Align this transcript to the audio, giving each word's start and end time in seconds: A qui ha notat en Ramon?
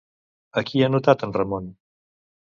A 0.61 0.63
qui 0.69 0.81
ha 0.85 0.87
notat 0.93 1.25
en 1.27 1.33
Ramon? 1.35 1.67